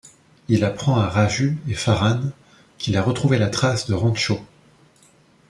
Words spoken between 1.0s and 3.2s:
Raju et Farhan qu'il a